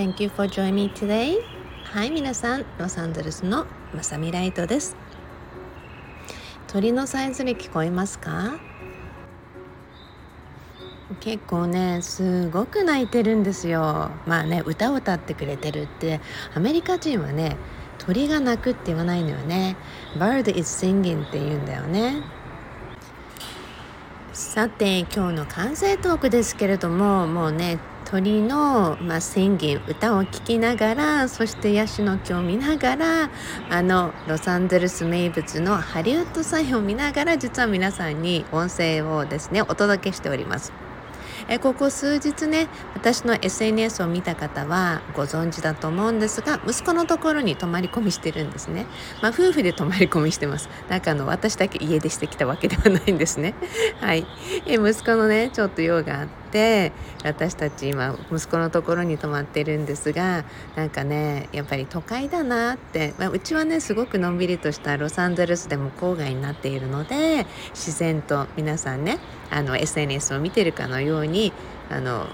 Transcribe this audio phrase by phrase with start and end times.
[0.00, 1.36] Thank you for joining me today.
[1.84, 2.64] はい皆さん。
[2.78, 4.96] ロサンゼルスのまさみライトです。
[6.68, 8.58] 鳥のさえずり聞こえますか？
[11.20, 14.10] 結構ねすごく泣いてるんですよ。
[14.26, 16.22] まあね歌を歌ってくれてるって
[16.54, 17.58] アメリカ人はね
[17.98, 19.76] 鳥が鳴くって言わないのよね。
[20.16, 22.22] Bird is singing って言うんだよね。
[24.32, 27.78] さて今日の完成トークですけれどももうね
[28.10, 33.30] 鳥の、まあ、宣言歌を聴きながらそしてヤシの木を見ながら
[33.70, 40.72] あのロサンゼルス名物のハリウッドサインを見ながら実は皆さんに音声をですねお届けしております。
[41.48, 48.86] えここ数日ね私の SNS を見た方はご存知だと思うんですが息子のところに泊まり込みしてるんですね、
[49.22, 50.68] まあ、夫婦で泊まり込みしてます。
[50.88, 53.54] なんかあの私だけ家出してきたわけではないんですね。
[54.00, 54.26] はい。
[54.66, 56.39] え息子のねちょっと用があって
[57.22, 60.44] 私たち今息子のところに泊まってるんですが
[60.76, 69.18] なんかねやっぱり都会だなって、まあ、うちはねすごくのんびりとしたロサンゼルスでも郊外になっているので自然と皆さんね
[69.50, 71.52] あの SNS を見てるかのように
[71.88, 72.26] あの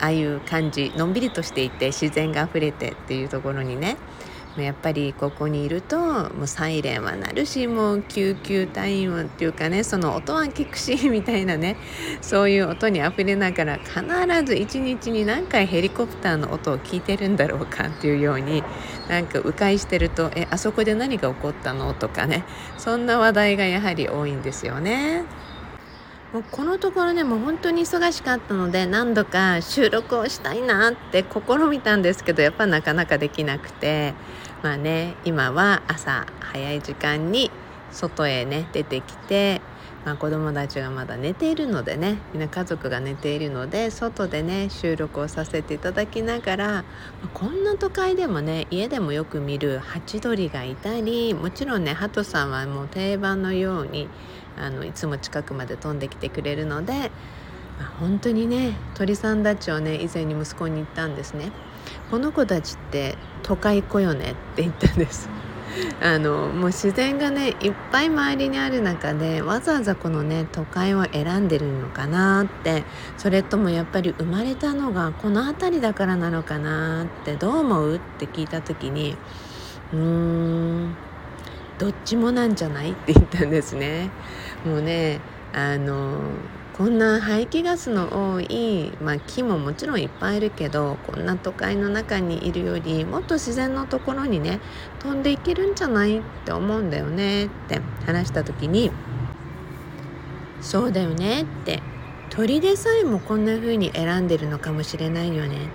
[0.00, 3.96] ああいう感じのんびりとしていて自然があふれてっていうところにね
[4.56, 5.98] やっぱりここにいると
[6.34, 11.78] もうサイレンは鳴るしもう救急隊員はっていうかねその音は聞くしみたいなね
[12.20, 14.02] そういう音にあふれながら必
[14.44, 18.66] ず一日に何回ヘリコプターの音を聞いてるんだろうかっていうように
[19.06, 25.28] なんか迂回してると「えあそこで何が起こったの?」とかねそんな話題がやはり多いんですよね。
[26.32, 34.14] もうこのところねもう本当に忙しかったので何度か収録をしたいなって試みたんですけどやっぱなかなかできなくて。
[34.62, 37.52] まあね今は朝早い時間に
[37.92, 39.60] 外へね出てきて、
[40.04, 46.84] まあ、子供たちがまだ寝ているのでねみんな家族が寝ているので外でね収録をさせていただきながら、ま
[47.24, 54.08] あ、こんな都会でもね家でもよく見るハチドリがいたりもちろんねハトさんはもう定番のように
[54.56, 56.92] あのいつも近くまで飛んできてくれるので、
[57.78, 61.52] まあ、本当にね鳥さんたちをね以前に息子に言ったんですね。
[62.10, 65.30] この子たちって都会子よねって言ったんです。
[66.02, 72.84] あのもう自然がねいっぱい周りにある中でわざわざこのね都会を選んでるのかなって
[73.16, 79.16] それともやっぱり生まれたのがこの辺りだからなのかなってどう思うって聞いた時に
[79.92, 80.94] うーん
[81.78, 82.90] どっちもなんじゃない？
[82.90, 84.10] って言ったんですね。
[84.66, 85.20] もうね
[85.52, 86.18] あの
[86.78, 94.60] こんな排気ガスの多い、まあ、木ももちろんいっぱいいるけどこんな都会の中にいるよりもっと自然のところにね
[95.00, 98.92] 飛んでいけるんじゃないって思うんだよねって話した時に
[100.62, 101.82] 「そうだよね」って。
[102.30, 105.72] 鳥でさえもこんな風に選んでるのかもしれないよね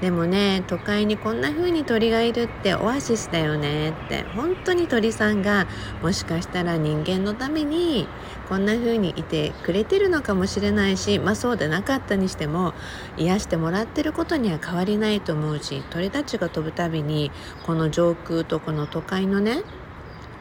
[0.00, 3.90] でもね都会にこんな風に鳥がいるってオアシスだよね。
[3.90, 5.66] って本当に鳥さんが
[6.02, 8.08] もしかしたら人間のために
[8.48, 12.72] こんな風にいてくれてるのかもしれないしまあそうでなかったにしても
[13.16, 17.30] 癒してもらってることには変わりないと思うし鳥たちが飛ぶたびに
[17.64, 19.62] この上空とこの都会のね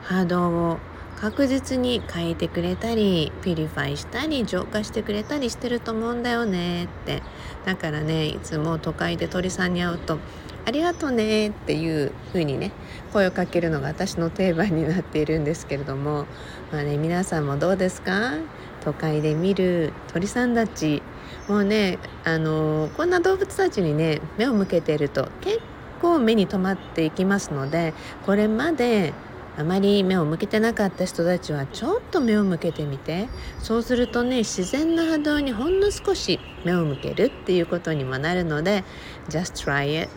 [0.03, 0.79] 波動を
[1.19, 6.85] 確実に変えてくれたり purify したり浄化してくれたりしてると思うんだよね。
[6.85, 7.21] って。
[7.65, 10.17] だからねいつも都会で鳥さんに会うと
[10.65, 12.71] 「ありがとうね」っていう風にね
[13.11, 16.25] 声をかけるのが私の定番になっているんですけれども
[16.71, 18.37] まあね皆さんもどうですか？
[18.85, 21.03] 都会で見る鳥さんたち。
[21.47, 25.59] もうねあのこんな動物たちにね目を向けていると結
[26.01, 27.93] 構目に留まっていきますので
[28.25, 29.13] これまで
[29.59, 33.27] あまり目を向けてなかった人たちはちょっと目を向けてみて。
[33.59, 38.85] そうするとね自然な波動にほんの少し目を向けるっていうことにもなるので
[39.27, 40.09] Just try it.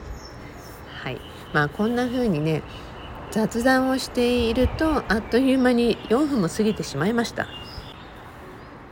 [1.03, 1.21] はい。
[1.53, 2.63] まあこんな風にね
[3.33, 7.49] 雑談をしているとあっという間に4分も過ぎてしまいました、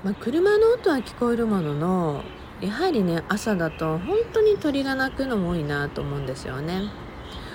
[0.02, 2.24] まあ、車の音は聞こえるものの
[2.60, 7.09] やはりね朝だと本当に鳥が鳴くのも多いなと思うんですよね。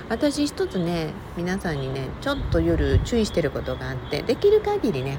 [0.08, 5.18] 私一つね皆さんにねちょっと夜注意してることがあってできる限りね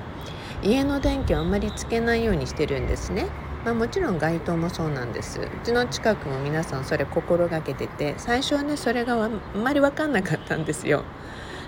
[0.63, 3.27] 家の電気をあんまりつけないようにしてるんですね。
[3.65, 5.41] まあ、もちろん街灯もそうなんです。
[5.41, 11.03] うちの近くも皆さんそれ心がけてて最初はねそれがあんまり分かんなかったんですよ。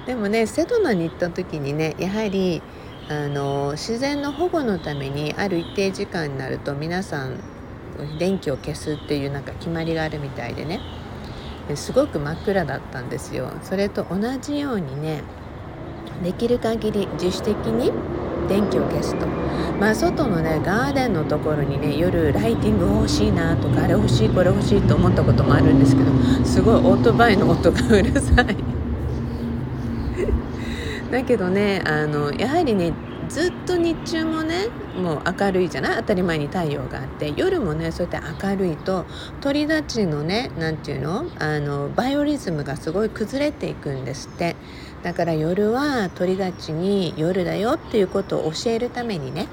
[0.07, 2.63] でもねセドナに行った時にねやはり
[3.09, 7.41] あの自然の保護のためにある一定時間になると皆さん
[8.19, 10.81] 電気を消すっていうなんか決まりがあるみたいでね。
[11.77, 13.51] すごく真っ暗だったんですよ。
[13.63, 15.23] それと同じようにね
[16.23, 17.93] できる限り自主的に
[18.49, 19.27] 電気を消すと。
[19.79, 26.11] まあ外のねガーデンのところにね夜ライティング欲しいなとかあれ欲しいこれ欲しいと思ったこともあるんですけど
[26.45, 28.57] すごいオートバイの音がうるさい。
[31.13, 32.93] だけどねあのやはりね
[33.29, 34.69] ずっと日中もね
[35.01, 35.97] もう明るいじゃない？
[35.99, 37.33] 当たり前に太陽があって。
[37.37, 39.05] 夜もねそうやって明るいと
[39.41, 41.27] 鳥たちのね何て言うの？
[41.39, 44.57] あのバイオリズムがすごい崩れていくんですって。
[45.03, 49.47] だから夜は鳥たちに夜だよっていうことを教えるためにね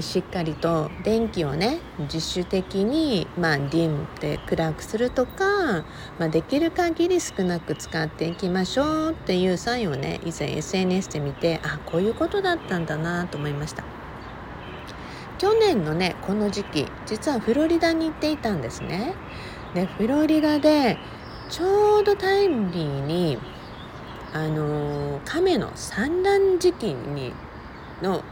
[0.00, 5.84] しっかりと電気をね自主的に、まあ、ディムって暗くするとか、
[6.18, 13.84] まあ、できる限り少なく使っていきましょうっていうサインをね以前 SNS で見てあこういうことだったんだなと思いました。
[15.38, 19.14] 去年のねこの時期実はフロリダに行っていたんですね。
[19.74, 20.98] でフロリダで
[21.50, 23.38] ちょうどタイムリーに
[24.32, 27.32] あの亀の産卵時期に
[28.02, 28.24] の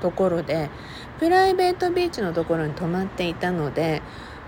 [0.00, 0.70] ところで
[1.18, 4.02] プライベートビーチのところに泊まっていたので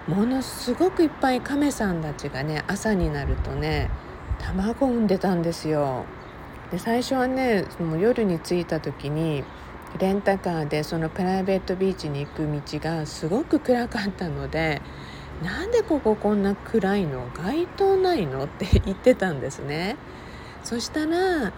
[0.07, 3.91] ものすごくいっぱい亀さんたちがね朝になるとね
[4.39, 6.05] 卵を産んでたんですよ。
[6.71, 9.45] で最初はねその夜に着いた時に
[9.99, 14.83] レンタカーでそのプライベートビーチに行く道がすごく暗かったので
[15.43, 17.29] なんでこここんな暗いの？
[17.35, 18.45] 街灯ないの？
[18.45, 19.97] って言ってたんですね。
[20.63, 21.53] そしたら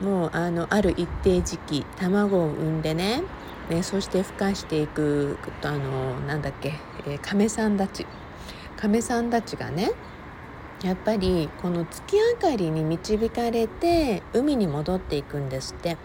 [0.00, 3.22] もうあのある一定時期卵を産んでね
[3.68, 6.74] ねそして孵化していくあのなんだっけ、
[7.06, 8.06] えー、亀さんたち。
[8.76, 9.90] 亀さんたちがね
[10.84, 15.96] やっぱりこの月明かりに導かれて海に戻っていくんですって。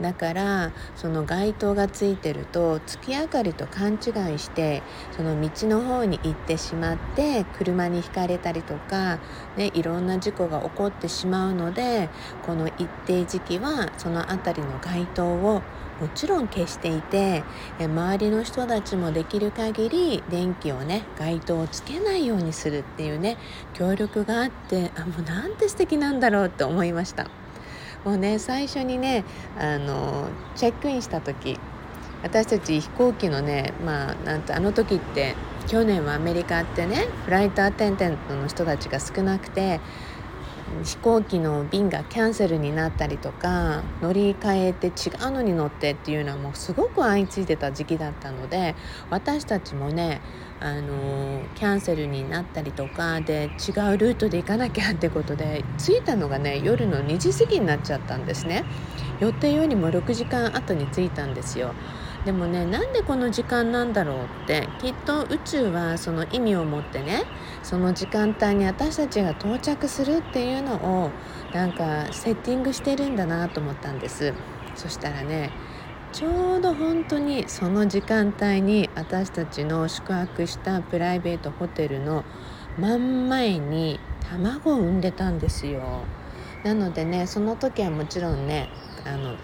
[0.00, 4.82] だからその街灯がついてると月明かりと勘違いして
[5.16, 9.18] その道の方に行ってしまって車にひかれたりとか、
[9.56, 12.08] ね、いろんな事故が起こってしまうので
[12.44, 15.62] この一定時期はその辺りの街灯を
[16.00, 17.42] もちろん消していて
[17.80, 23.38] 周りの人たちもできる限り電気をね街灯をつけないようにするっていうね
[23.72, 27.30] 協力があってあもうなんて素敵なんだろうって思いました。
[28.06, 29.24] もうね最初にね
[29.58, 31.58] あのチェックインした時
[32.22, 35.34] 私たち飛行機のねまあなんてあの時って
[35.66, 39.80] 去年はアメリカってねフライトアテンテントの人たちが少なくて
[40.82, 44.90] 飛行機の便がキャンセルになったりとか乗り換えて違
[45.28, 48.74] うのに乗ってっていうのはもうすごく相次いでた時期だったので
[49.08, 50.22] 私たちもね
[50.58, 58.66] あのキャンセルになったりとかで違うルートで行かなきゃってことで着いたのがね夜の2時過ぎになっちゃったんですね。
[59.18, 61.76] 予定よりも6時間後に着いたんですよ。
[62.26, 67.22] でもねなんでこの時間なんだろうってきっと宇宙はその意味を持ってね
[67.62, 71.12] その時間帯に私たちが到着するっていうのを
[71.52, 74.34] なんかセッティングしてるんだなと思ったんです。
[74.74, 75.52] そしたらね
[76.10, 82.24] ちょうど本当にその時間帯に私たちの宿泊したプライベートホテルの
[82.76, 86.08] 真ん前に卵を産んでたんですよ。
[86.64, 88.68] なのでねその時はもちろんね
[89.04, 89.36] あの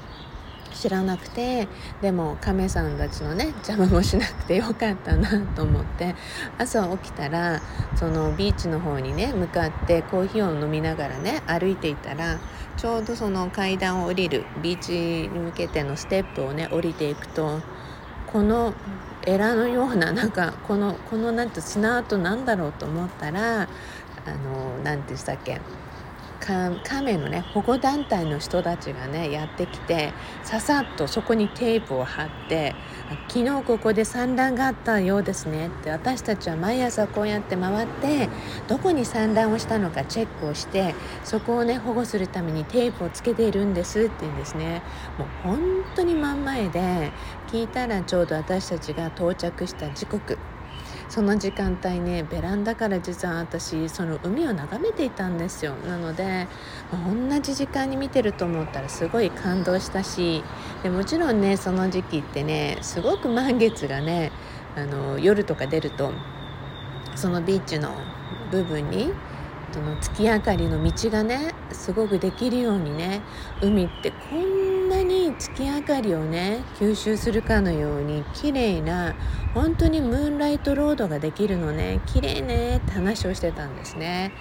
[0.82, 1.69] 知らなくて
[2.00, 6.14] でも亀さんたちのね邪魔もしなくてよかったなと思って。
[6.58, 7.61] 朝起きたら
[7.96, 12.38] そのビーチの方にね向かってコーヒーを飲みながらね歩いていたら
[12.76, 14.93] ちょうどその階段を降りるビーチ
[15.29, 17.61] に向けてのステップをね降りていくと
[18.27, 18.74] この
[19.27, 23.67] エラのようななんかこのこのなんて砂跡なんだろうと思ったらあ
[24.31, 25.60] の何てしたっけ
[26.43, 32.75] 亀のね保護団体の人たちがねやってきてささっとそこにテープを貼って
[33.29, 38.29] 「昨日ここで産卵があったようですね」って私たちは毎朝こうやって回って
[38.67, 44.82] どこに産卵をしたのかチェックをしてそこをね保護するためにテープをつけているんですって言うんですね。
[45.19, 45.61] もう本
[45.94, 47.13] 当に真ん前で
[47.46, 50.39] 聞いたらちょうど私たちが到着した時刻。
[51.12, 55.74] その時間帯ねベランダから実は私その海を眺めていたんですよ。
[55.86, 56.48] なので
[56.90, 60.42] 同じ時間に見てると思ったらすごい感動したし
[60.82, 64.32] でもちろんねその時期ってねすごく満月がね
[64.74, 66.14] あの夜とか出ると
[67.14, 67.94] そのビーチの
[68.50, 69.12] 部分に
[69.70, 73.20] その月明かりの道がねすごくできるようにね
[73.60, 74.71] 海ってこんな
[75.32, 79.15] に月明かりをね吸収するかのように綺麗な
[79.55, 84.32] 本当にムーンライトロードができるのね綺麗ねって話をしてたんですね。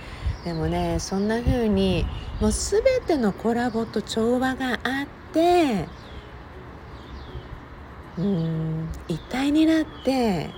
[0.44, 2.06] でもねそんな風に
[2.40, 5.88] もう全てのコラボと調和があって
[8.18, 10.50] うん一体になって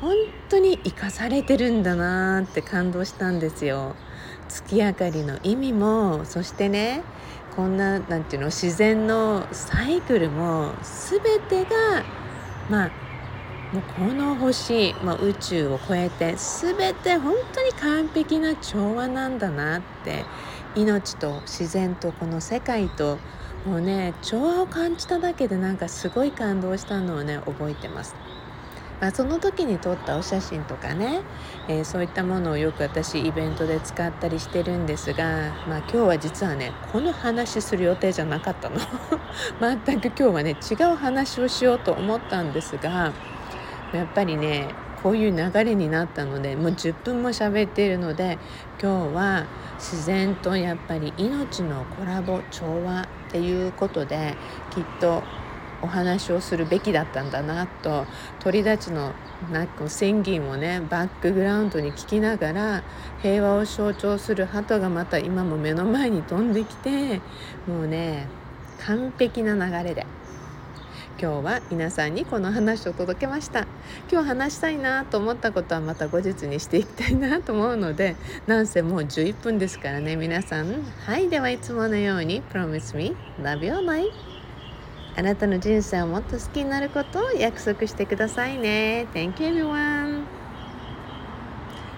[0.00, 0.14] 本
[0.48, 3.94] 当に生かされてるんだなって感動したんですよ。
[4.48, 7.02] 月明かりの意味もそしてね
[7.56, 12.04] こんななんていうの自然のサイクルも全てが
[12.68, 12.90] まあ
[13.72, 20.24] もうこの星、まあ、宇宙を超えて全て本当に完璧な調和なんだなって
[20.76, 23.18] 命と自然とこの世界と
[23.64, 28.14] もうね調和を感じただけでなんかすごい感動したのをね覚えてます。
[29.00, 31.20] まあ、その時に撮ったお写真とかね、
[31.68, 38.76] えー、そういったものをよく私イベントで使ったりしてるんですが、まあ、今日は実はねこの話する予定じゃなかったの。
[39.60, 43.12] 全く今日はね違う話をしようと思ったんですが
[43.92, 44.68] やっぱりね
[45.02, 48.38] こういう流れになったのでもう10分も喋っているので
[48.82, 49.46] 今日は
[49.78, 54.34] 自然とやっぱり命のコラボ調和っていうことで
[54.70, 55.22] きっと
[55.82, 58.06] お話をするべきだったんだなと
[58.40, 59.12] 鳥たちの
[59.52, 62.82] なんか宣言をねバックグラウンドに聞きながら
[63.22, 67.20] 平和を象徴する鳩がまた今も目の前に飛んできて
[67.66, 68.26] もうね
[68.86, 70.06] 完璧な流れで
[71.18, 73.66] 今日は皆さんにこの話を届けました。
[74.12, 78.16] 今日話したいなと思ったことはまた後日にしていきたいなと思うので
[78.46, 80.84] なんせもう11分ですからね皆さん。
[81.06, 83.16] はいではいつものように Promise me.
[83.40, 84.35] Love your life
[85.18, 90.26] あなたの人生をもっと好きになることを約束してくださいね Thank you everyone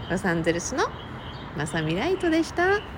[0.08, 0.84] ロサンゼルスの
[1.56, 2.97] まさみライトでした。